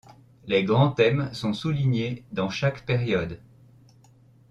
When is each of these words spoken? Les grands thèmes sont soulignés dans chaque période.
Les 0.47 0.63
grands 0.63 0.91
thèmes 0.93 1.31
sont 1.31 1.53
soulignés 1.53 2.25
dans 2.31 2.49
chaque 2.49 2.87
période. 2.87 3.39